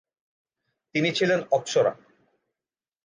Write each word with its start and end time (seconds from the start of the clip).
তিনি 0.95 1.09
ছিলেন 1.11 1.39
অপ্সরা। 1.51 1.91